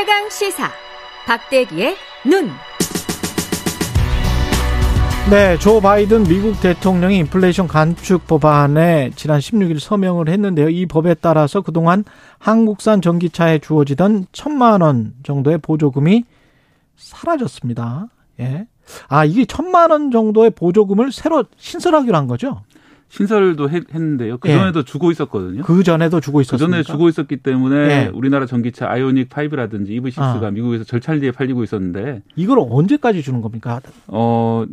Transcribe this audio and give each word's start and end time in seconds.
최강 0.00 0.30
시사 0.30 0.70
박대기의 1.26 1.94
눈. 2.24 2.48
네, 5.28 5.58
조 5.58 5.78
바이든 5.78 6.24
미국 6.24 6.58
대통령이 6.58 7.18
인플레이션 7.18 7.68
감축 7.68 8.26
법안에 8.26 9.10
지난 9.14 9.40
16일 9.40 9.78
서명을 9.78 10.30
했는데요. 10.30 10.70
이 10.70 10.86
법에 10.86 11.12
따라서 11.12 11.60
그동안 11.60 12.04
한국산 12.38 13.02
전기차에 13.02 13.58
주어지던 13.58 14.28
천만 14.32 14.80
원 14.80 15.12
정도의 15.22 15.58
보조금이 15.58 16.24
사라졌습니다. 16.96 18.06
예. 18.40 18.66
아, 19.08 19.26
이게 19.26 19.44
천만 19.44 19.90
원 19.90 20.10
정도의 20.10 20.48
보조금을 20.52 21.12
새로 21.12 21.44
신설하기로 21.58 22.16
한 22.16 22.26
거죠? 22.26 22.62
신설도 23.10 23.68
했, 23.70 23.84
는데요 23.92 24.38
그 24.38 24.48
전에도 24.48 24.80
예. 24.80 24.84
주고 24.84 25.10
있었거든요. 25.10 25.62
그 25.62 25.82
전에도 25.82 26.20
주고 26.20 26.40
있었습니다. 26.40 26.64
그 26.64 26.70
전에 26.70 26.82
주고 26.82 27.08
있었기 27.08 27.38
때문에 27.38 27.76
예. 27.76 28.10
우리나라 28.14 28.46
전기차 28.46 28.88
아이오닉 28.88 29.28
5라든지 29.28 29.88
EV6가 30.00 30.44
아. 30.44 30.50
미국에서 30.50 30.84
절찬리에 30.84 31.32
팔리고 31.32 31.62
있었는데 31.64 32.22
이걸 32.36 32.58
언제까지 32.60 33.22
주는 33.22 33.40
겁니까? 33.42 33.80
어, 34.06 34.64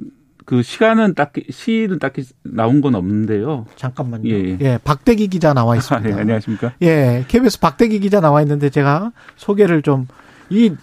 그 0.45 0.61
시간은 0.61 1.15
딱히 1.15 1.45
시일은 1.49 1.99
딱히 1.99 2.23
나온 2.43 2.79
건 2.79 2.95
없는데요. 2.95 3.65
잠깐만요. 3.75 4.29
예, 4.29 4.33
예. 4.33 4.57
예 4.61 4.79
박대기 4.83 5.27
기자 5.27 5.53
나와 5.53 5.75
있습니다. 5.75 6.07
아, 6.07 6.11
예, 6.11 6.21
안녕하십니까? 6.21 6.73
예, 6.83 7.25
KBS 7.27 7.59
박대기 7.59 7.99
기자 7.99 8.21
나와 8.21 8.41
있는데 8.41 8.69
제가 8.69 9.11
소개를 9.35 9.81
좀 9.81 10.07
이 10.49 10.73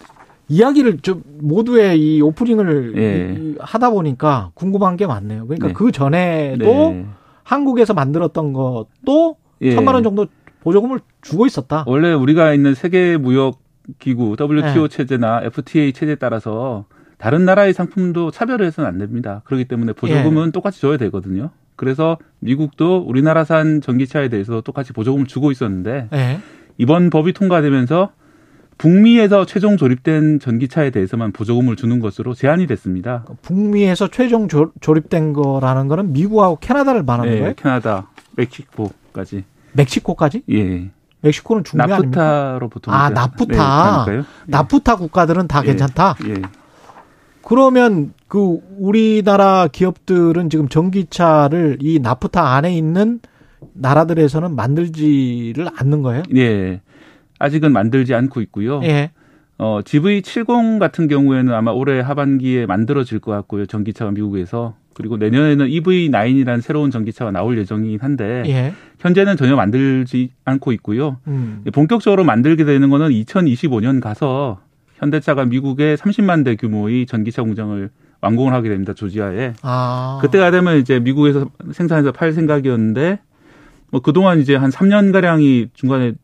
이야기를 0.49 0.99
좀 0.99 1.23
모두의 1.41 1.99
이 1.99 2.21
오프닝을 2.21 2.95
예. 2.97 3.55
하다 3.61 3.91
보니까 3.91 4.51
궁금한 4.55 4.97
게 4.97 5.07
많네요. 5.07 5.47
그러니까 5.47 5.69
네. 5.69 5.73
그 5.73 5.91
전에도 5.91 6.65
네. 6.65 7.07
한국에서 7.45 7.95
만들었던 7.95 8.53
것도 8.53 9.37
예. 9.61 9.75
천만 9.75 9.95
원 9.95 10.03
정도 10.03 10.27
보조금을 10.61 11.01
주고 11.23 11.47
있었다. 11.47 11.85
원래 11.87 12.13
우리가 12.13 12.55
있는 12.55 12.75
세계 12.75 13.17
무역 13.17 13.61
기구 13.99 14.35
WTO 14.41 14.89
네. 14.89 14.89
체제나 14.89 15.43
FTA 15.45 15.93
체제에 15.93 16.17
따라서 16.17 16.87
다른 17.19 17.45
나라의 17.45 17.73
상품도 17.75 18.31
차별을 18.31 18.67
해서는 18.67 18.89
안 18.89 18.99
됩니다. 18.99 19.43
그렇기 19.45 19.67
때문에 19.67 19.93
보조금은 19.93 20.49
예. 20.49 20.51
똑같이 20.51 20.81
줘야 20.81 20.97
되거든요. 20.97 21.51
그래서 21.77 22.19
미국도 22.41 23.05
우리나라산 23.07 23.81
전기차에 23.81 24.29
대해서 24.29 24.61
똑같이 24.63 24.93
보조금을 24.93 25.27
주고 25.27 25.51
있었는데 25.51 26.09
예. 26.13 26.39
이번 26.79 27.11
법이 27.11 27.33
통과되면서 27.35 28.11
북미에서 28.79 29.47
최종 29.47 29.77
조립된 29.77 30.41
전기차에 30.41 30.91
대해서만 30.91 31.33
보조금을 31.33 31.77
주는 31.77 32.01
것으로 32.01 32.35
제한이 32.35 32.67
됐습니다. 32.67 33.25
북미에서 33.43 34.09
최종 34.09 34.49
조, 34.49 34.73
립된 34.87 35.33
거라는 35.33 35.89
거는 35.89 36.13
미국하고 36.13 36.57
캐나다를 36.57 37.03
말하는 37.03 37.33
네, 37.33 37.39
거예요? 37.41 37.55
캐나다, 37.57 38.09
멕시코까지. 38.33 39.45
멕시코까지? 39.73 40.43
예. 40.51 40.91
멕시코는 41.21 41.65
중미 41.65 41.87
나프타로 41.87 42.69
보통 42.69 42.93
아 42.93 43.09
나프타 43.09 44.05
네, 44.07 44.23
나프타 44.47 44.97
국가들은 44.97 45.49
다 45.49 45.63
예. 45.63 45.69
괜찮다. 45.69 46.17
예. 46.27 46.43
그러면 47.43 48.13
그 48.29 48.59
우리나라 48.79 49.69
기업들은 49.71 50.51
지금 50.51 50.69
전기차를 50.69 51.79
이 51.81 51.99
나프타 51.99 52.55
안에 52.55 52.75
있는 52.77 53.21
나라들에서는 53.73 54.55
만들지를 54.55 55.69
않는 55.77 56.03
거예요? 56.03 56.23
예. 56.37 56.81
아직은 57.45 57.73
만들지 57.73 58.15
않고 58.15 58.41
있고요. 58.43 58.81
예. 58.85 59.11
어, 59.59 59.81
GV70 59.85 60.79
같은 60.79 61.09
경우에는 61.09 61.53
아마 61.53 61.71
올해 61.71 62.01
하반기에 62.01 62.67
만들어질 62.67 63.19
것 63.19 63.33
같고요. 63.33 63.67
전기차가 63.67 64.11
미국에서. 64.11 64.75
그리고 64.95 65.17
내년에는 65.17 65.67
EV9이라는 65.67 66.61
새로운 66.61 66.91
전기차가 66.91 67.33
나올 67.33 67.59
예정이긴 67.59 68.01
한데 68.01 68.45
예. 68.47 68.73
현재는 69.01 69.37
전혀 69.37 69.57
만들지 69.57 70.31
않고 70.45 70.73
있고요. 70.73 71.19
음. 71.27 71.65
본격적으로 71.73 72.25
만들게 72.25 72.65
되는 72.65 72.89
거는 72.91 73.11
2025년 73.11 74.01
가서 74.01 74.61
현대차가 74.97 75.45
미국에 75.45 75.97
30만 75.97 76.45
대 76.45 76.55
규모의 76.55 77.07
전기차 77.07 77.43
공장을 77.43 77.91
완공을 78.21 78.53
하게 78.55 78.71
됩니다. 78.71 78.95
조지아에. 78.95 79.55
아. 79.63 80.19
그때가 80.23 80.51
되면 80.51 80.79
이제 80.79 81.01
미국에서 81.01 81.51
생산해서 81.73 82.13
팔 82.13 82.33
생각이었는데 82.33 83.19
뭐 83.91 84.01
그동안 84.01 84.39
이제 84.39 84.55
한 84.55 84.71
3년 84.71 85.13
가량이 85.13 85.69
중간에 85.75 86.15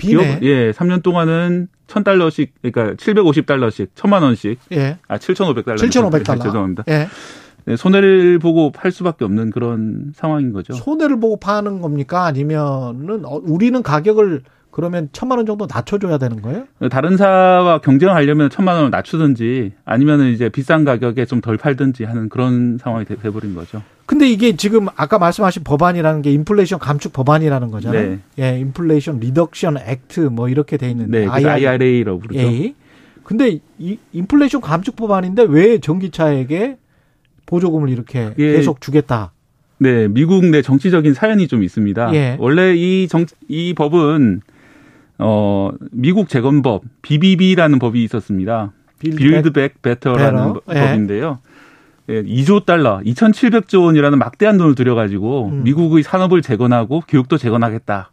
기업 0.00 0.42
예, 0.42 0.72
3년 0.72 1.02
동안은 1.02 1.68
1000달러씩 1.86 2.48
그러니까 2.62 2.94
750달러씩 2.94 3.88
1000만 3.94 4.22
원씩 4.22 4.58
예. 4.72 4.98
아 5.08 5.18
7500달러 5.18 5.76
7500달러 5.76 6.42
죄송합니다. 6.42 6.84
예. 6.88 7.08
네, 7.66 7.76
손해를 7.76 8.38
보고 8.38 8.72
팔 8.72 8.90
수밖에 8.90 9.24
없는 9.24 9.50
그런 9.50 10.12
상황인 10.14 10.52
거죠. 10.52 10.72
손해를 10.72 11.20
보고 11.20 11.38
파는 11.38 11.80
겁니까? 11.80 12.24
아니면은 12.24 13.24
어, 13.24 13.40
우리는 13.42 13.82
가격을 13.82 14.42
그러면 14.70 15.08
천만 15.12 15.38
원 15.38 15.46
정도 15.46 15.66
낮춰줘야 15.68 16.18
되는 16.18 16.40
거예요? 16.42 16.64
다른 16.90 17.16
사와 17.16 17.80
경쟁하려면 17.80 18.50
천만 18.50 18.76
원을 18.76 18.90
낮추든지 18.90 19.72
아니면은 19.84 20.30
이제 20.32 20.48
비싼 20.48 20.84
가격에 20.84 21.24
좀 21.26 21.40
덜 21.40 21.56
팔든지 21.56 22.04
하는 22.04 22.28
그런 22.28 22.78
상황이 22.78 23.04
돼, 23.04 23.16
버린 23.16 23.54
거죠. 23.54 23.82
근데 24.06 24.28
이게 24.28 24.56
지금 24.56 24.88
아까 24.96 25.18
말씀하신 25.18 25.64
법안이라는 25.64 26.22
게 26.22 26.32
인플레이션 26.32 26.78
감축 26.78 27.12
법안이라는 27.12 27.70
거잖아요. 27.70 28.10
네. 28.10 28.18
예, 28.38 28.58
Inflation 28.58 29.20
Reduction 29.20 29.78
Act 29.78 30.20
뭐 30.20 30.48
이렇게 30.48 30.76
돼 30.76 30.90
있는데 30.90 31.20
네, 31.20 31.26
IRA라고 31.26 32.18
부르죠. 32.18 32.40
A. 32.40 32.74
근데 33.24 33.60
이 33.78 33.98
인플레이션 34.12 34.60
감축 34.60 34.96
법안인데 34.96 35.46
왜 35.48 35.78
전기차에게 35.78 36.76
보조금을 37.46 37.88
이렇게 37.88 38.34
예. 38.38 38.52
계속 38.52 38.80
주겠다? 38.80 39.32
네, 39.78 40.08
미국 40.08 40.44
내 40.44 40.60
정치적인 40.60 41.14
사연이 41.14 41.48
좀 41.48 41.62
있습니다. 41.62 42.14
예. 42.14 42.36
원래 42.38 42.74
이 42.74 43.08
정, 43.08 43.24
이 43.48 43.72
법은 43.74 44.42
어, 45.20 45.70
미국 45.92 46.28
재건법 46.28 46.82
BBB라는 47.02 47.78
법이 47.78 48.02
있었습니다. 48.04 48.72
Build 48.98 49.52
Back 49.52 49.80
Better라는 49.82 50.54
예. 50.74 50.80
법인데요. 50.80 51.38
예, 52.08 52.22
2조 52.22 52.66
달러, 52.66 52.98
2,700조 53.04 53.84
원이라는 53.84 54.18
막대한 54.18 54.58
돈을 54.58 54.74
들여가지고 54.74 55.48
음. 55.52 55.62
미국의 55.64 56.02
산업을 56.02 56.42
재건하고 56.42 57.02
교육도 57.06 57.38
재건하겠다. 57.38 58.10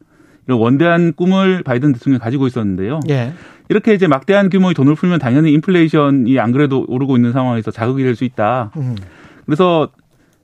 이런 0.48 0.60
원대한 0.60 1.14
꿈을 1.14 1.64
바이든 1.64 1.94
대통령이 1.94 2.20
가지고 2.20 2.48
있었는데요. 2.48 3.00
예. 3.10 3.34
이렇게 3.70 3.94
이제 3.94 4.08
막대한 4.08 4.50
규모의 4.50 4.76
돈을 4.76 4.96
풀면 4.96 5.20
당연히 5.20 5.52
인플레이션이 5.54 6.40
안 6.40 6.52
그래도 6.52 6.86
오르고 6.88 7.18
있는 7.18 7.34
상황에서 7.34 7.72
자극이 7.72 8.04
될 8.04 8.16
수 8.16 8.24
있다. 8.24 8.72
음. 8.78 8.96
그래서 9.46 9.90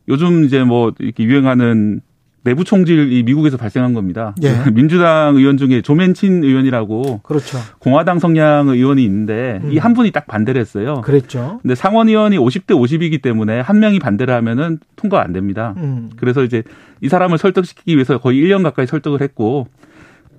요즘 0.09 0.43
이제 0.43 0.63
뭐 0.63 0.91
이렇게 0.99 1.23
유행하는 1.23 2.01
내부 2.43 2.63
총질이 2.63 3.23
미국에서 3.23 3.57
발생한 3.57 3.93
겁니다. 3.93 4.35
예. 4.43 4.53
민주당 4.73 5.35
의원 5.35 5.57
중에 5.57 5.81
조맨친 5.81 6.43
의원이라고 6.43 7.21
그렇죠. 7.23 7.57
공화당 7.79 8.19
성향 8.19 8.67
의원이 8.67 9.03
있는데 9.03 9.61
음. 9.63 9.71
이한 9.71 9.93
분이 9.93 10.11
딱 10.11 10.27
반대를 10.27 10.59
했어요. 10.59 11.01
그랬죠. 11.01 11.59
근데 11.61 11.75
상원 11.75 12.09
의원이 12.09 12.37
50대 12.37 12.71
50이기 12.71 13.21
때문에 13.21 13.59
한 13.61 13.79
명이 13.79 13.99
반대를 13.99 14.33
하면은 14.33 14.79
통과 14.95 15.23
안 15.23 15.31
됩니다. 15.31 15.73
음. 15.77 16.09
그래서 16.17 16.43
이제 16.43 16.63
이 17.01 17.07
사람을 17.07 17.37
설득시키기 17.37 17.93
위해서 17.93 18.17
거의 18.17 18.41
1년 18.41 18.63
가까이 18.63 18.87
설득을 18.87 19.21
했고 19.21 19.67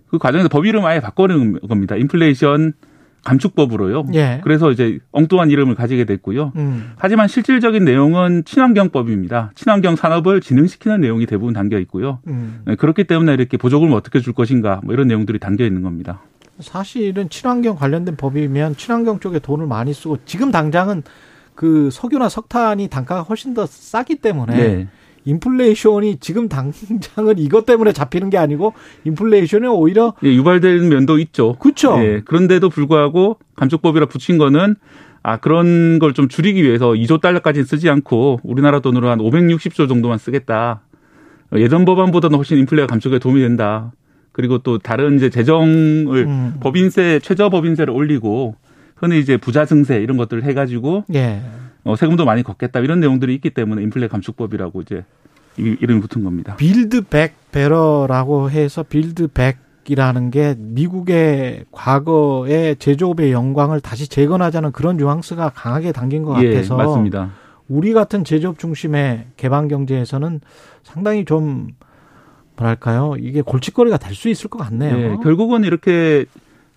그 0.09 0.19
과정에서 0.19 0.48
법 0.48 0.66
이름 0.66 0.84
아예 0.84 1.00
바꿔는 1.00 1.60
겁니다. 1.60 1.97
인플레이션 1.97 2.75
감축법으로요. 3.24 4.06
예. 4.14 4.40
그래서 4.44 4.70
이제 4.70 4.98
엉뚱한 5.12 5.50
이름을 5.50 5.74
가지게 5.74 6.04
됐고요. 6.04 6.52
음. 6.56 6.92
하지만 6.96 7.26
실질적인 7.26 7.84
내용은 7.84 8.44
친환경법입니다. 8.44 9.52
친환경 9.54 9.96
산업을 9.96 10.40
진흥시키는 10.40 11.00
내용이 11.00 11.26
대부분 11.26 11.54
담겨 11.54 11.78
있고요. 11.80 12.20
음. 12.28 12.62
네, 12.66 12.76
그렇기 12.76 13.04
때문에 13.04 13.34
이렇게 13.34 13.56
보조금을 13.56 13.94
어떻게 13.94 14.20
줄 14.20 14.32
것인가 14.32 14.80
뭐 14.84 14.94
이런 14.94 15.08
내용들이 15.08 15.38
담겨 15.38 15.64
있는 15.64 15.82
겁니다. 15.82 16.20
사실은 16.60 17.28
친환경 17.28 17.74
관련된 17.74 18.16
법이면 18.16 18.76
친환경 18.76 19.18
쪽에 19.18 19.38
돈을 19.41 19.66
많이 19.66 19.92
쓰고 19.92 20.18
지금 20.24 20.52
당장은 20.52 21.02
그 21.54 21.88
석유나 21.91 22.28
석탄이 22.28 22.88
단가가 22.88 23.22
훨씬 23.22 23.54
더 23.54 23.66
싸기 23.66 24.16
때문에 24.16 24.56
네. 24.56 24.88
인플레이션이 25.24 26.18
지금 26.20 26.48
당장은 26.48 27.38
이것 27.38 27.66
때문에 27.66 27.92
잡히는 27.92 28.30
게 28.30 28.38
아니고 28.38 28.74
인플레이션이 29.04 29.66
오히려 29.68 30.15
예, 30.22 30.34
유발되는 30.34 30.88
면도 30.88 31.18
있죠. 31.18 31.54
그렇죠. 31.59 31.97
예, 32.03 32.22
그런데도 32.24 32.68
불구하고 32.71 33.38
감축법이라 33.56 34.06
붙인 34.06 34.38
거는 34.38 34.76
아 35.22 35.38
그런 35.38 35.98
걸 35.98 36.12
좀 36.12 36.28
줄이기 36.28 36.62
위해서 36.62 36.91
2조 36.91 37.21
달러까지는 37.21 37.65
쓰지 37.65 37.88
않고 37.88 38.41
우리나라 38.44 38.80
돈으로 38.80 39.09
한 39.09 39.18
560조 39.18 39.88
정도만 39.88 40.18
쓰겠다. 40.18 40.82
예전 41.56 41.84
법안보다는 41.84 42.36
훨씬 42.36 42.59
인플레가 42.59 42.86
감축에 42.88 43.18
도움이 43.18 43.41
된다. 43.41 43.92
그리고 44.32 44.59
또 44.59 44.78
다른 44.78 45.16
이제 45.16 45.30
재정을 45.30 46.27
음. 46.27 46.54
법인세 46.60 47.20
최저 47.22 47.48
법인세를 47.50 47.94
올리고 47.94 48.56
흔히 49.04 49.21
이제 49.21 49.36
부자 49.36 49.65
증세 49.66 49.97
이런 50.01 50.16
것들을 50.16 50.42
해가지고 50.45 51.04
예. 51.15 51.42
어, 51.84 51.97
세금도 51.97 52.24
많이 52.24 52.42
걷겠다 52.42 52.80
이런 52.80 53.01
내용들이 53.01 53.34
있기 53.34 53.51
때문에 53.51 53.83
인플레 53.83 54.09
감축법이라고 54.09 54.80
이제 54.83 55.04
이름이 55.56 56.01
붙은 56.01 56.24
겁니다. 56.24 56.56
Build 56.56 57.10
Back 57.10 57.53
Better라고 57.53 58.51
해서 58.51 58.83
Build 58.83 59.25
Back 59.25 59.59
이라는 59.86 60.30
게 60.30 60.54
미국의 60.56 61.66
과거의 61.71 62.77
제조업의 62.77 63.33
영광을 63.33 63.80
다시 63.80 64.09
재건하자는 64.09 64.72
그런 64.72 64.97
뉘앙스가 64.97 65.51
강하게 65.51 65.92
담긴 65.92 66.22
것 66.22 66.42
예, 66.42 66.54
같아서 66.54 66.77
맞습니다. 66.77 67.33
우리 67.68 67.92
같은 67.92 68.24
제조업 68.24 68.59
중심의 68.59 69.27
개방 69.36 69.68
경제에서는 69.68 70.41
상당히 70.83 71.27
좀 71.27 71.68
뭐랄까요 72.56 73.16
이게 73.18 73.42
골칫거리가 73.42 73.98
될 73.98 74.15
수 74.15 74.30
있을 74.30 74.48
것 74.48 74.59
같네요. 74.60 74.97
네, 74.97 75.16
결국은 75.22 75.65
이렇게 75.65 76.24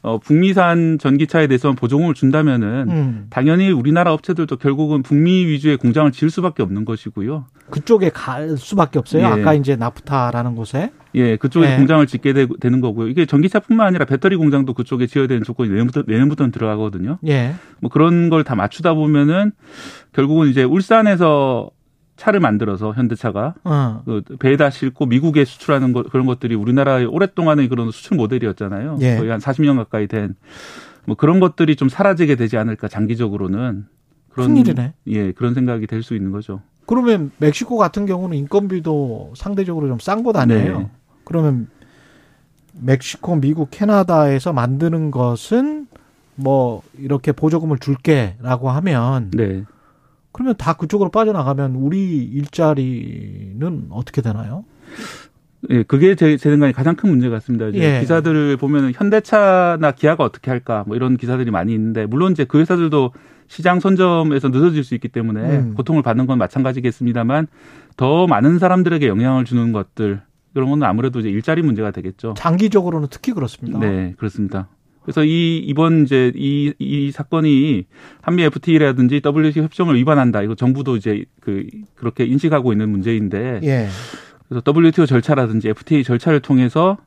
어, 0.08 0.20
북미산 0.20 0.98
전기차에 1.00 1.48
대해서 1.48 1.74
보조금을 1.74 2.14
준다면은 2.14 2.90
음. 2.90 3.28
당연히 3.30 3.72
우리나라 3.72 4.14
업체들도 4.14 4.56
결국은 4.58 5.04
북미 5.04 5.46
위주의 5.46 5.76
공장을 5.76 6.10
지을 6.12 6.30
수밖에 6.32 6.64
없는 6.64 6.86
것이고요. 6.86 7.46
그쪽에 7.70 8.10
갈 8.10 8.56
수밖에 8.58 9.00
없어요. 9.00 9.24
예. 9.24 9.26
아까 9.26 9.54
이제 9.54 9.76
나프타라는 9.76 10.56
곳에. 10.56 10.92
예, 11.16 11.36
그쪽에 11.36 11.74
예. 11.74 11.76
공장을 11.76 12.06
짓게 12.08 12.32
되, 12.34 12.48
는 12.70 12.80
거고요. 12.80 13.10
이게 13.10 13.26
전기차뿐만 13.26 13.86
아니라 13.88 14.06
배터리 14.06 14.38
공장도 14.38 14.74
그쪽에 14.74 15.08
지어야 15.08 15.28
되는 15.28 15.44
조건이 15.44 15.70
내년부터 15.70 16.04
내년부터는 16.08 16.52
들어가거든요. 16.52 17.18
예. 17.28 17.56
뭐 17.82 17.90
그런 17.92 18.30
걸 18.30 18.44
다 18.44 18.56
맞추다 18.56 18.94
보면은 18.94 19.52
결국은 20.14 20.48
이제 20.48 20.64
울산에서 20.64 21.70
차를 22.18 22.40
만들어서 22.40 22.94
현대차가 22.94 23.54
어. 23.64 24.02
그 24.06 24.22
배에다 24.40 24.70
싣고 24.70 25.06
미국에 25.06 25.46
수출하는 25.46 25.94
것 25.94 26.10
그런 26.10 26.26
것들이 26.26 26.56
우리나라의 26.56 27.06
오랫동안의 27.06 27.70
그런 27.70 27.92
수출 27.92 28.18
모델이었잖아요. 28.18 28.98
예. 29.02 29.16
거의 29.18 29.30
한 29.30 29.40
40년 29.40 29.78
가까이 29.78 30.08
된 30.08 30.36
뭐 31.08 31.16
그런 31.16 31.40
것들이 31.40 31.78
좀 31.78 31.88
사라지게 31.88 32.36
되지 32.36 32.58
않을까 32.58 32.90
장기적으로는 32.90 33.86
그런 34.30 34.48
큰일이네. 34.50 34.94
예, 35.08 35.32
그런 35.32 35.54
생각이 35.54 35.88
될 35.88 36.04
수 36.04 36.16
있는 36.16 36.32
거죠. 36.32 36.62
그러면 36.86 37.32
멕시코 37.38 37.78
같은 37.78 38.06
경우는 38.06 38.38
인건비도 38.38 39.34
상대적으로 39.38 39.88
좀 39.88 39.98
싼 40.02 40.22
곳 40.22 40.36
아니에요? 40.36 40.80
네. 40.80 40.90
그러면 41.24 41.70
멕시코, 42.74 43.38
미국, 43.38 43.70
캐나다에서 43.72 44.52
만드는 44.52 45.10
것은 45.12 45.88
뭐 46.36 46.84
이렇게 47.00 47.32
보조금을 47.32 47.80
줄게라고 47.80 48.70
하면 48.70 49.32
네. 49.32 49.64
그러면 50.38 50.54
다 50.56 50.74
그쪽으로 50.74 51.10
빠져나가면 51.10 51.74
우리 51.74 52.24
일자리는 52.24 53.88
어떻게 53.90 54.22
되나요? 54.22 54.66
예, 55.72 55.82
그게 55.82 56.14
제, 56.14 56.38
제 56.38 56.52
생각에 56.52 56.72
가장 56.72 56.96
큰 56.96 57.10
문제 57.10 57.28
같습니다. 57.28 57.66
이제 57.70 57.80
예. 57.80 58.00
기사들을 58.02 58.56
보면 58.58 58.92
현대차나 58.94 59.94
기아가 59.94 60.24
어떻게 60.24 60.52
할까 60.52 60.84
뭐 60.86 60.96
이런 60.96 61.18
기사들이 61.18 61.50
많이 61.50 61.74
있는데 61.74 62.06
물론 62.06 62.34
이제 62.34 62.46
그 62.46 62.60
회사들도 62.60 63.14
시장 63.48 63.80
선점에서 63.80 64.50
늦어질 64.50 64.84
수 64.84 64.94
있기 64.94 65.08
때문에 65.08 65.42
음. 65.42 65.74
고통을 65.74 66.04
받는 66.04 66.28
건 66.28 66.38
마찬가지겠습니다만 66.38 67.48
더 67.96 68.28
많은 68.28 68.60
사람들에게 68.60 69.08
영향을 69.08 69.44
주는 69.44 69.72
것들 69.72 70.22
그런 70.54 70.70
건 70.70 70.84
아무래도 70.84 71.20
이제 71.20 71.30
일자리 71.30 71.64
문제가 71.64 71.90
되겠죠. 71.90 72.36
장기적으로는 72.38 73.08
특히 73.10 73.32
그렇습니다. 73.32 73.80
네, 73.80 74.14
그렇습니다. 74.18 74.68
그래서 75.08 75.24
이 75.24 75.60
이번 75.60 76.04
이제 76.04 76.34
이 76.36 76.74
이 76.80 77.12
사건이 77.12 77.86
한미 78.22 78.44
FTA라든지 78.44 79.22
WTO 79.26 79.64
협정을 79.64 79.96
위반한다. 79.96 80.42
이거 80.42 80.54
정부도 80.54 80.98
이제 80.98 81.24
그 81.40 81.66
그렇게 81.96 82.26
인식하고 82.26 82.74
있는 82.74 82.90
문제인데. 82.90 83.62
예. 83.64 83.88
그래서 84.50 84.62
WTO 84.68 85.06
절차라든지 85.06 85.70
FTA 85.70 86.04
절차를 86.04 86.42
통해서 86.42 86.98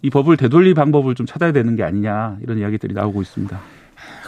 이 0.00 0.08
법을 0.08 0.38
되돌릴 0.38 0.72
방법을 0.72 1.14
좀 1.14 1.26
찾아야 1.26 1.52
되는 1.52 1.76
게 1.76 1.82
아니냐 1.82 2.38
이런 2.42 2.56
이야기들이 2.58 2.94
나오고 2.94 3.20
있습니다. 3.20 3.60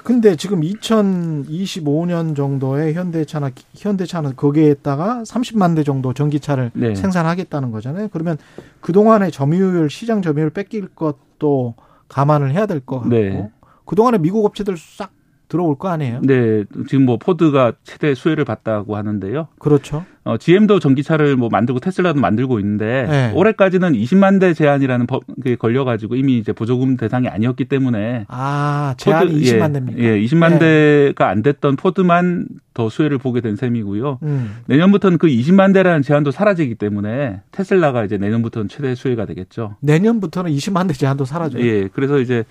근데 0.04 0.36
지금 0.36 0.60
2025년 0.60 2.36
정도에 2.36 2.92
현대차나 2.92 3.50
현대차는 3.74 4.36
거기에다가 4.36 5.22
30만 5.24 5.74
대 5.76 5.84
정도 5.84 6.12
전기차를 6.12 6.72
네. 6.74 6.94
생산하겠다는 6.94 7.70
거잖아요. 7.70 8.08
그러면 8.12 8.36
그 8.82 8.92
동안의 8.92 9.30
점유율 9.32 9.88
시장 9.88 10.20
점유율 10.20 10.50
뺏길 10.50 10.88
것도 10.88 11.76
감안을 12.12 12.52
해야 12.52 12.66
될 12.66 12.80
것 12.80 12.96
같고 13.00 13.08
네. 13.10 13.50
그동안에 13.84 14.18
미국 14.18 14.44
업체들 14.44 14.76
싹 14.76 15.10
들어올 15.52 15.76
거 15.76 15.90
아니에요? 15.90 16.22
네, 16.22 16.64
지금 16.88 17.04
뭐 17.04 17.18
포드가 17.18 17.72
최대 17.84 18.14
수혜를 18.14 18.46
봤다고 18.46 18.96
하는데요. 18.96 19.48
그렇죠. 19.58 20.06
어, 20.24 20.38
GM도 20.38 20.78
전기차를 20.78 21.36
뭐 21.36 21.50
만들고 21.50 21.78
테슬라도 21.78 22.20
만들고 22.20 22.58
있는데 22.60 23.06
네. 23.06 23.32
올해까지는 23.34 23.92
20만 23.92 24.40
대 24.40 24.54
제한이라는 24.54 25.06
법에 25.06 25.56
걸려가지고 25.56 26.16
이미 26.16 26.38
이제 26.38 26.54
보조금 26.54 26.96
대상이 26.96 27.28
아니었기 27.28 27.66
때문에 27.66 28.24
아 28.28 28.94
포드, 28.98 29.26
20만 29.26 29.68
예, 29.68 29.72
대입니까? 29.72 29.98
예, 29.98 30.20
20만 30.22 30.58
네. 30.58 30.58
대가 30.58 31.28
안 31.28 31.42
됐던 31.42 31.76
포드만 31.76 32.46
더 32.72 32.88
수혜를 32.88 33.18
보게 33.18 33.42
된 33.42 33.56
셈이고요. 33.56 34.20
음. 34.22 34.56
내년부터는 34.66 35.18
그 35.18 35.26
20만 35.26 35.74
대라는 35.74 36.00
제한도 36.00 36.30
사라지기 36.30 36.76
때문에 36.76 37.42
테슬라가 37.50 38.04
이제 38.04 38.16
내년부터는 38.16 38.68
최대 38.68 38.94
수혜가 38.94 39.26
되겠죠. 39.26 39.76
내년부터는 39.80 40.50
20만 40.50 40.88
대 40.88 40.94
제한도 40.94 41.26
사라져요. 41.26 41.62
예, 41.62 41.88
그래서 41.92 42.20
이제 42.20 42.44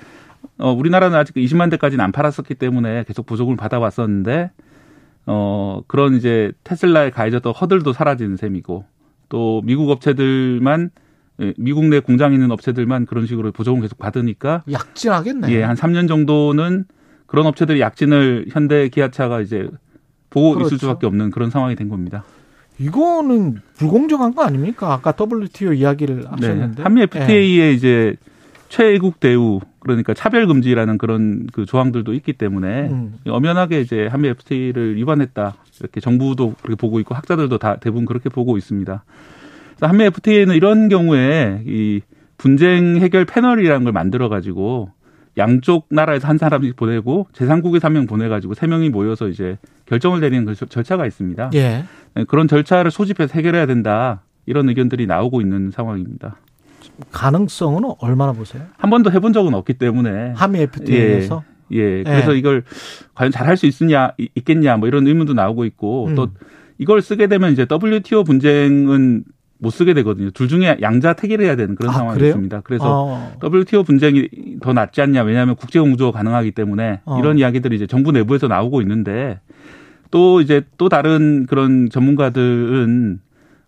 어, 0.61 0.71
우리나라는 0.71 1.17
아직 1.17 1.35
20만 1.35 1.71
대까지는 1.71 2.03
안 2.03 2.11
팔았었기 2.11 2.55
때문에 2.55 3.03
계속 3.07 3.25
보조금을 3.25 3.57
받아왔었는데 3.57 4.51
어, 5.25 5.81
그런 5.87 6.15
이제 6.15 6.51
테슬라에 6.63 7.09
가해졌던 7.09 7.53
허들도 7.53 7.93
사라지는 7.93 8.37
셈이고 8.37 8.85
또 9.29 9.61
미국 9.65 9.89
업체들만 9.89 10.91
예, 11.41 11.53
미국 11.57 11.85
내 11.85 11.99
공장 11.99 12.33
있는 12.33 12.51
업체들만 12.51 13.07
그런 13.07 13.25
식으로 13.25 13.51
보조금 13.51 13.81
계속 13.81 13.97
받으니까 13.97 14.63
약진하겠네. 14.71 15.51
예, 15.51 15.63
한 15.63 15.75
3년 15.75 16.07
정도는 16.07 16.85
그런 17.25 17.47
업체들이 17.47 17.79
약진을 17.79 18.45
현대 18.49 18.89
기아차가 18.89 19.41
이제 19.41 19.67
보고 20.29 20.53
그렇죠. 20.53 20.75
있을 20.75 20.79
수밖에 20.79 21.07
없는 21.07 21.31
그런 21.31 21.49
상황이 21.49 21.75
된 21.75 21.89
겁니다. 21.89 22.23
이거는 22.77 23.61
불공정한 23.75 24.35
거 24.35 24.43
아닙니까? 24.43 24.93
아까 24.93 25.13
WTO 25.19 25.73
이야기를 25.73 26.31
하셨는데. 26.31 26.75
네, 26.75 26.83
한미 26.83 27.01
FTA에 27.03 27.59
예. 27.59 27.73
이제 27.73 28.15
최애국 28.69 29.19
대우 29.19 29.61
그러니까 29.81 30.13
차별 30.13 30.47
금지라는 30.47 30.97
그런 30.97 31.47
그 31.51 31.65
조항들도 31.65 32.13
있기 32.13 32.33
때문에 32.33 32.89
음. 32.89 33.15
엄연하게 33.27 33.81
이제 33.81 34.07
한미 34.07 34.29
FTA를 34.29 34.95
위반했다 34.95 35.55
이렇게 35.79 35.99
정부도 35.99 36.53
그렇게 36.61 36.75
보고 36.75 36.99
있고 36.99 37.15
학자들도 37.15 37.57
다 37.57 37.77
대부분 37.77 38.05
그렇게 38.05 38.29
보고 38.29 38.57
있습니다. 38.57 39.03
그래서 39.75 39.87
한미 39.87 40.03
FTA는 40.05 40.55
이런 40.55 40.87
경우에 40.87 41.63
이 41.65 42.01
분쟁 42.37 42.97
해결 42.97 43.25
패널이라는 43.25 43.83
걸 43.83 43.91
만들어 43.93 44.29
가지고 44.29 44.91
양쪽 45.37 45.87
나라에서 45.89 46.27
한 46.27 46.37
사람씩 46.37 46.75
보내고 46.75 47.27
제3국에서 47.33 47.83
한 47.83 47.93
명 47.93 48.05
보내가지고 48.05 48.53
세 48.53 48.67
명이 48.67 48.89
모여서 48.89 49.27
이제 49.29 49.57
결정을 49.85 50.19
내리는 50.19 50.45
그 50.45 50.55
절차가 50.55 51.05
있습니다. 51.07 51.51
예. 51.55 51.83
네, 52.13 52.23
그런 52.27 52.47
절차를 52.47 52.91
소집해서 52.91 53.33
해결해야 53.35 53.65
된다 53.65 54.21
이런 54.45 54.67
의견들이 54.69 55.07
나오고 55.07 55.41
있는 55.41 55.71
상황입니다. 55.71 56.35
가능성은 57.11 57.83
얼마나 57.99 58.33
보세요? 58.33 58.63
한 58.77 58.89
번도 58.89 59.11
해본 59.11 59.33
적은 59.33 59.53
없기 59.53 59.73
때문에 59.75 60.33
한미 60.35 60.59
FTA에서 60.61 61.43
예, 61.73 61.99
예. 61.99 62.03
그래서 62.03 62.33
예. 62.33 62.37
이걸 62.37 62.63
과연 63.15 63.31
잘 63.31 63.47
할 63.47 63.55
수 63.57 63.65
있느냐 63.65 64.11
있겠냐 64.35 64.77
뭐 64.77 64.87
이런 64.87 65.07
의문도 65.07 65.33
나오고 65.33 65.65
있고 65.65 66.07
음. 66.07 66.15
또 66.15 66.27
이걸 66.77 67.01
쓰게 67.01 67.27
되면 67.27 67.51
이제 67.53 67.65
WTO 67.69 68.23
분쟁은 68.23 69.23
못 69.59 69.69
쓰게 69.69 69.93
되거든요. 69.93 70.31
둘 70.31 70.47
중에 70.47 70.77
양자 70.81 71.13
택일 71.13 71.39
해야 71.41 71.55
되는 71.55 71.75
그런 71.75 71.91
아, 71.91 71.97
상황이 71.97 72.17
그래요? 72.17 72.29
있습니다. 72.31 72.61
그래서 72.61 72.85
어. 73.05 73.33
WTO 73.43 73.83
분쟁이 73.83 74.27
더 74.61 74.73
낫지 74.73 75.01
않냐. 75.01 75.21
왜냐하면 75.21 75.55
국제 75.55 75.79
공조가 75.79 76.17
가능하기 76.17 76.51
때문에 76.51 77.01
어. 77.05 77.19
이런 77.19 77.37
이야기들이 77.37 77.75
이제 77.75 77.85
정부 77.85 78.11
내부에서 78.11 78.47
나오고 78.47 78.81
있는데 78.81 79.39
또 80.09 80.41
이제 80.41 80.63
또 80.77 80.89
다른 80.89 81.45
그런 81.45 81.89
전문가들은 81.91 83.19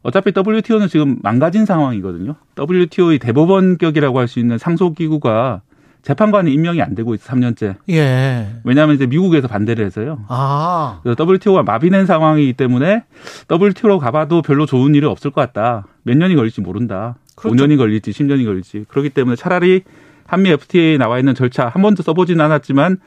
어차피 0.04 0.32
WTO는 0.36 0.88
지금 0.90 1.18
망가진 1.24 1.66
상황이거든요. 1.66 2.36
WTO의 2.60 3.20
대법원격이라고 3.20 4.20
할 4.20 4.28
수 4.28 4.40
있는 4.40 4.58
상소기구가 4.58 5.62
재판관이 6.02 6.54
임명이 6.54 6.82
안 6.82 6.96
되고 6.96 7.14
있어 7.16 7.32
3년째. 7.34 7.76
예. 7.90 8.48
왜냐하면 8.66 8.96
이제 8.96 9.06
미국에서 9.06 9.48
반대를 9.48 9.86
해서요. 9.86 10.26
아. 10.28 11.00
그래서 11.02 11.24
WTO가 11.24 11.64
마비된 11.64 12.06
상황이기 12.06 12.54
때문에 12.54 13.04
WTO로 13.50 14.00
가봐도 14.00 14.42
별로 14.42 14.66
좋은 14.66 14.96
일은 14.96 15.08
없을 15.10 15.32
것 15.32 15.40
같다. 15.40 15.86
몇 16.04 16.18
년이 16.18 16.36
걸릴지 16.36 16.60
모른다. 16.62 17.16
그렇죠. 17.36 17.56
5년이 17.56 17.78
걸릴지 17.78 18.12
10년이 18.12 18.46
걸릴지. 18.46 18.86
그렇기 18.90 19.10
때문에 19.12 19.38
차라리 19.38 19.84
한미 20.25 20.50
FTA에 20.51 20.98
나와 20.98 21.20
있는 21.20 21.36
절차 21.36 21.68
한 21.68 21.82
번도 21.82 22.03
써보진 22.03 22.39
않았지만 22.42 22.98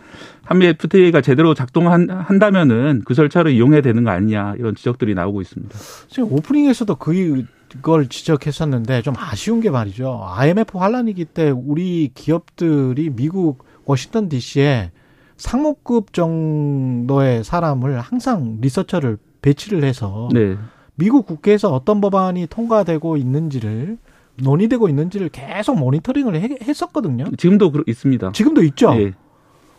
한미 0.45 0.67
FTA가 0.67 1.21
제대로 1.21 1.55
작동한다면은 1.55 3.03
그 3.05 3.15
절차를 3.15 3.53
이용해야 3.53 3.81
되는 3.81 4.05
거 4.05 4.11
아니냐 4.11 4.55
이런 4.59 4.75
지적들이 4.75 5.15
나오고 5.15 5.41
있습니다. 5.41 5.77
지금 6.09 6.33
오프닝에서도 6.33 6.95
그걸 6.97 8.09
지적했었는데 8.09 9.03
좀 9.03 9.15
아쉬운 9.17 9.61
게 9.61 9.71
말이죠. 9.71 10.25
IMF 10.31 10.79
환란이기 10.79 11.25
때 11.27 11.51
우리 11.51 12.11
기업들이 12.15 13.11
미국 13.11 13.65
워싱턴 13.85 14.29
DC에 14.29 14.93
상무급 15.37 16.13
정도의 16.13 17.45
사람을 17.45 18.01
항상 18.01 18.59
researcher를 18.61 19.19
배치를 19.43 19.85
해서 19.85 20.29
네. 20.33 20.57
미국 20.95 21.27
국회에서 21.27 21.73
어떤 21.73 22.01
법안이 22.01 22.47
통과되고 22.49 23.17
있는지를 23.17 23.99
논의되고 24.39 24.89
있는지를 24.89 25.29
계속 25.31 25.79
모니터링을 25.79 26.35
했었거든요. 26.63 27.25
지금도 27.37 27.73
있습니다. 27.87 28.33
지금도 28.33 28.63
있죠. 28.65 28.95
예. 29.01 29.13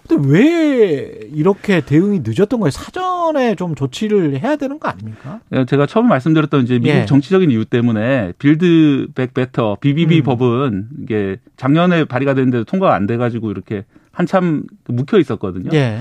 근데 0.08 0.30
왜 0.30 1.20
이렇게 1.34 1.82
대응이 1.82 2.22
늦었던 2.24 2.62
거예요? 2.62 2.72
사전에 2.72 3.56
좀 3.56 3.76
조치를 3.76 4.40
해야 4.42 4.56
되는 4.56 4.80
거 4.80 4.88
아닙니까? 4.88 5.42
예, 5.52 5.66
제가 5.66 5.86
처음에 5.86 6.08
말씀드렸던 6.08 6.64
이제 6.64 6.80
미국 6.80 6.90
예. 7.00 7.06
정치적인 7.06 7.52
이유 7.52 7.66
때문에 7.66 8.32
Build 8.39 9.08
Back 9.16 9.34
Better 9.34 9.77
BBB 9.82 10.20
음. 10.20 10.24
법은 10.24 10.88
이게 11.04 11.38
작년에 11.58 12.06
발의가 12.06 12.34
됐는데 12.36 12.64
통과가 12.64 12.96
안 12.96 13.06
돼 13.06 13.18
가지고 13.18 13.52
이렇게 13.52 13.84
한참 14.14 14.64
묵혀 14.88 15.20
있었거든요. 15.20 15.70
예. 15.74 16.00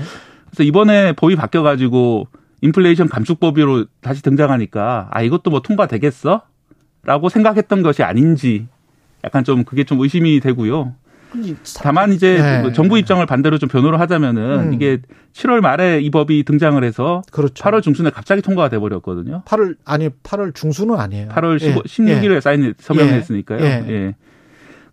그래서 0.49 0.63
이번에 0.63 1.11
법이 1.13 1.35
바뀌어 1.35 1.61
가지고 1.61 2.27
인플레이션 2.61 3.09
감축법으로 3.09 3.85
다시 4.01 4.23
등장하니까 4.23 5.09
아 5.11 5.21
이것도 5.21 5.51
뭐 5.51 5.61
통과되겠어? 5.61 6.41
라고 7.07 7.29
생각했던 7.29 7.83
것이 7.83 8.03
아닌지 8.03 8.67
약간 9.23 9.45
좀 9.45 9.63
그게 9.63 9.85
좀 9.85 9.99
의심이 10.01 10.41
되고요. 10.41 10.93
다만 11.81 12.11
이제 12.11 12.37
네. 12.37 12.61
뭐 12.61 12.73
정부 12.73 12.97
입장을 12.97 13.25
반대로 13.25 13.57
좀 13.57 13.69
변호를 13.69 13.99
하자면은 14.01 14.67
음. 14.67 14.73
이게 14.73 14.99
7월 15.33 15.61
말에 15.61 16.01
이 16.01 16.09
법이 16.09 16.43
등장을 16.43 16.81
해서 16.83 17.21
그렇죠. 17.31 17.63
8월 17.63 17.81
중순에 17.81 18.09
갑자기 18.09 18.41
통과가 18.41 18.67
돼 18.67 18.77
버렸거든요. 18.77 19.43
8월 19.45 19.77
아니 19.85 20.09
8월 20.09 20.53
중순은 20.53 20.95
아니에요. 20.95 21.29
8월 21.29 21.59
15, 21.59 21.79
예. 21.79 21.83
16일에 21.83 22.35
예. 22.35 22.41
사인 22.41 22.73
서명을 22.77 23.13
예. 23.13 23.17
했으니까요. 23.17 23.63
예. 23.63 23.85
예. 23.87 24.15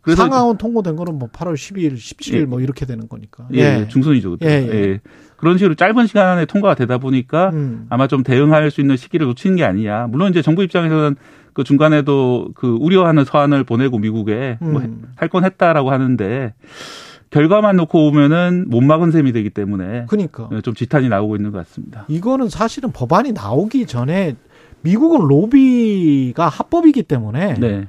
그래서 0.01 0.23
상하원 0.23 0.57
통보된 0.57 0.95
거는 0.95 1.19
뭐 1.19 1.29
8월 1.31 1.55
12일, 1.55 1.95
17일 1.95 2.35
예. 2.35 2.45
뭐 2.45 2.61
이렇게 2.61 2.87
되는 2.87 3.09
거니까. 3.09 3.49
예, 3.55 3.81
예. 3.81 3.89
중순이죠. 3.89 4.37
예, 4.43 4.47
예. 4.47 4.71
예. 4.73 5.01
그런 5.45 5.59
식으로 5.59 5.75
짧은 5.75 6.07
시간 6.07 6.27
안에 6.27 6.47
통과가 6.47 6.75
되다 6.75 6.97
보니까 6.97 7.51
음. 7.53 7.85
아마 7.91 8.07
좀 8.07 8.23
대응할 8.23 8.71
수 8.71 8.81
있는 8.81 8.97
시기를 8.97 9.27
놓치는 9.27 9.57
게 9.57 9.65
아니냐. 9.65 10.07
물론 10.07 10.31
이제 10.31 10.41
정부 10.41 10.63
입장에서는 10.63 11.17
그 11.53 11.65
중간에도 11.65 12.49
그 12.55 12.79
우려하는 12.81 13.27
서한을 13.27 13.63
보내고 13.65 13.99
미국에 13.99 14.57
뭐 14.59 14.81
음. 14.81 15.03
뭐할 15.13 15.29
건 15.29 15.45
했다라고 15.45 15.91
하는데 15.91 16.55
결과만 17.29 17.77
놓고 17.77 18.09
오면은 18.09 18.71
못 18.71 18.81
막은 18.81 19.11
셈이 19.11 19.33
되기 19.33 19.51
때문에 19.51 20.07
그러니까 20.09 20.49
좀 20.63 20.73
지탄이 20.73 21.11
나오고 21.11 21.37
있는 21.37 21.53
것 21.53 21.59
같습니다. 21.59 22.07
이거는 22.09 22.49
사실은 22.49 22.91
법안이 22.91 23.33
나오기 23.33 23.85
전에 23.85 24.37
미국은 24.81 25.29
로비가 25.29 26.49
합법이기 26.49 27.03
때문에 27.03 27.55
네. 27.61 27.87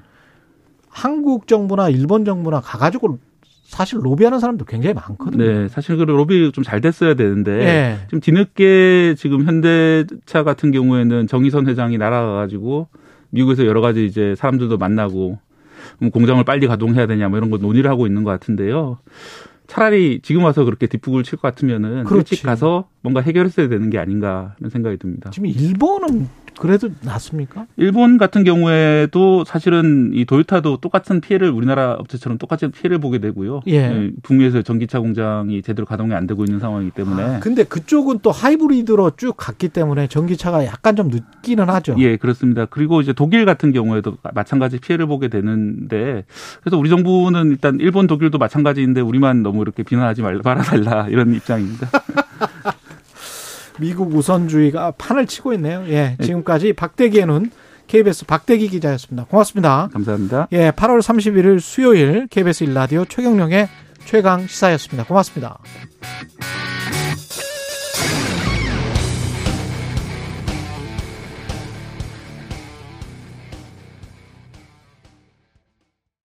한국 0.89 1.47
정부나 1.47 1.87
일본 1.87 2.25
정부나 2.25 2.59
가가지고 2.59 3.17
사실 3.65 3.99
로비하는 4.01 4.39
사람도 4.39 4.65
굉장히 4.65 4.93
많거든요. 4.93 5.43
네, 5.43 5.67
사실 5.67 5.97
그 5.97 6.03
로비 6.03 6.51
좀 6.53 6.63
잘 6.63 6.81
됐어야 6.81 7.15
되는데 7.15 7.57
네. 7.57 7.97
좀 8.09 8.19
뒤늦게 8.19 9.15
지금 9.17 9.43
현대차 9.43 10.43
같은 10.43 10.71
경우에는 10.71 11.27
정의선 11.27 11.67
회장이 11.67 11.97
날아가가지고 11.97 12.87
미국에서 13.31 13.65
여러 13.65 13.81
가지 13.81 14.05
이제 14.05 14.35
사람들도 14.37 14.77
만나고 14.77 15.39
공장을 16.13 16.43
빨리 16.43 16.67
가동해야 16.67 17.05
되냐 17.07 17.27
뭐 17.27 17.37
이런 17.37 17.49
거 17.49 17.57
논의를 17.57 17.89
하고 17.89 18.07
있는 18.07 18.23
것 18.23 18.31
같은데요. 18.31 18.97
차라리 19.67 20.19
지금 20.21 20.43
와서 20.43 20.63
그렇게 20.63 20.85
뒷북을 20.87 21.23
칠 21.23 21.37
것 21.39 21.41
같으면은 21.41 22.03
그렇지. 22.05 22.35
일찍 22.35 22.45
가서 22.45 22.87
뭔가 23.01 23.19
해결했어야 23.21 23.67
되는 23.67 23.89
게 23.89 23.97
아닌가 23.97 24.53
하는 24.59 24.69
생각이 24.69 24.97
듭니다. 24.97 25.31
지금 25.31 25.47
일본은 25.49 26.27
그래도 26.59 26.89
낫습니까? 27.01 27.65
일본 27.77 28.17
같은 28.17 28.43
경우에도 28.43 29.43
사실은 29.45 30.11
이 30.13 30.25
도요타도 30.25 30.77
똑같은 30.77 31.21
피해를 31.21 31.49
우리나라 31.49 31.93
업체처럼 31.93 32.37
똑같은 32.37 32.71
피해를 32.71 32.99
보게 32.99 33.19
되고요. 33.19 33.61
예. 33.67 33.75
예 33.75 34.11
북미에서 34.23 34.61
전기차 34.61 34.99
공장이 34.99 35.61
제대로 35.61 35.85
가동이 35.85 36.13
안 36.13 36.27
되고 36.27 36.43
있는 36.43 36.59
상황이기 36.59 36.91
때문에. 36.91 37.23
아, 37.23 37.39
근데 37.39 37.63
그쪽은 37.63 38.19
또 38.21 38.31
하이브리드로 38.31 39.11
쭉 39.17 39.35
갔기 39.37 39.69
때문에 39.69 40.07
전기차가 40.07 40.65
약간 40.65 40.95
좀 40.95 41.09
늦기는 41.09 41.69
하죠. 41.69 41.95
예, 41.99 42.17
그렇습니다. 42.17 42.65
그리고 42.65 43.01
이제 43.01 43.13
독일 43.13 43.45
같은 43.45 43.71
경우에도 43.71 44.17
마찬가지 44.33 44.79
피해를 44.79 45.07
보게 45.07 45.27
되는데 45.27 46.23
그래서 46.61 46.77
우리 46.77 46.89
정부는 46.89 47.51
일단 47.51 47.77
일본, 47.79 48.07
독일도 48.07 48.37
마찬가지인데 48.37 49.01
우리만 49.01 49.43
너무 49.43 49.61
이렇게 49.61 49.83
비난하지 49.83 50.21
말아달라 50.21 51.07
이런 51.09 51.33
입장입니다. 51.33 51.89
미국 53.79 54.13
우선주의가 54.13 54.91
판을 54.91 55.27
치고 55.27 55.53
있네요. 55.53 55.83
예. 55.87 56.15
네. 56.17 56.25
지금까지 56.25 56.73
박대기의 56.73 57.25
눈 57.25 57.51
KBS 57.87 58.25
박대기 58.25 58.69
기자였습니다. 58.69 59.25
고맙습니다. 59.25 59.89
감사합니다. 59.93 60.47
예. 60.53 60.71
8월 60.71 60.99
31일 60.99 61.59
수요일 61.59 62.27
KBS 62.27 62.63
일라디오 62.63 63.05
최경령의 63.05 63.69
최강 64.05 64.47
시사였습니다. 64.47 65.05
고맙습니다. 65.05 65.59